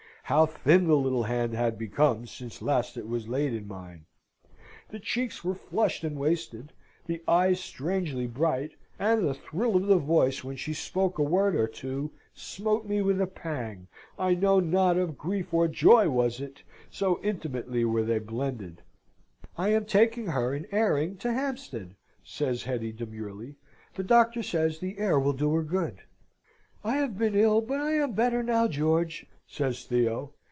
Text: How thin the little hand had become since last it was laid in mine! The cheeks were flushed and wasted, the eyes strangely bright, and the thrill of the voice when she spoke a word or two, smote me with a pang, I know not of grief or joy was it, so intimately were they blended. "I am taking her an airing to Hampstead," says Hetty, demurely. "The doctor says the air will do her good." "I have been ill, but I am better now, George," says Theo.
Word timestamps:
How 0.25 0.45
thin 0.45 0.87
the 0.87 0.95
little 0.95 1.23
hand 1.23 1.55
had 1.55 1.77
become 1.77 2.25
since 2.25 2.61
last 2.61 2.95
it 2.95 3.05
was 3.05 3.27
laid 3.27 3.51
in 3.51 3.67
mine! 3.67 4.05
The 4.87 4.97
cheeks 5.01 5.43
were 5.43 5.55
flushed 5.55 6.05
and 6.05 6.17
wasted, 6.17 6.71
the 7.05 7.21
eyes 7.27 7.59
strangely 7.59 8.27
bright, 8.27 8.71
and 8.97 9.27
the 9.27 9.33
thrill 9.33 9.75
of 9.75 9.87
the 9.87 9.97
voice 9.97 10.41
when 10.41 10.55
she 10.55 10.73
spoke 10.73 11.19
a 11.19 11.21
word 11.21 11.53
or 11.57 11.67
two, 11.67 12.11
smote 12.33 12.87
me 12.87 13.01
with 13.01 13.19
a 13.19 13.27
pang, 13.27 13.89
I 14.17 14.33
know 14.33 14.61
not 14.61 14.95
of 14.95 15.17
grief 15.17 15.53
or 15.53 15.67
joy 15.67 16.07
was 16.07 16.39
it, 16.39 16.63
so 16.89 17.21
intimately 17.21 17.83
were 17.83 18.03
they 18.03 18.19
blended. 18.19 18.83
"I 19.57 19.73
am 19.73 19.83
taking 19.83 20.27
her 20.27 20.53
an 20.53 20.65
airing 20.71 21.17
to 21.17 21.33
Hampstead," 21.33 21.97
says 22.23 22.63
Hetty, 22.63 22.93
demurely. 22.93 23.57
"The 23.95 24.03
doctor 24.03 24.43
says 24.43 24.79
the 24.79 24.97
air 24.97 25.19
will 25.19 25.33
do 25.33 25.53
her 25.55 25.63
good." 25.63 26.03
"I 26.85 26.95
have 26.95 27.17
been 27.17 27.35
ill, 27.35 27.59
but 27.59 27.81
I 27.81 27.95
am 27.95 28.13
better 28.13 28.41
now, 28.41 28.69
George," 28.69 29.25
says 29.45 29.83
Theo. 29.83 30.33